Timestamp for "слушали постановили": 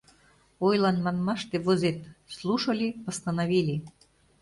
2.35-3.75